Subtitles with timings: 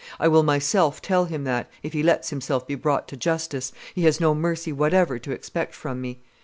[0.19, 4.01] I will myself tell him that, if he lets himself be brought to justice, he
[4.05, 6.21] has no mercy whatever to expect from me."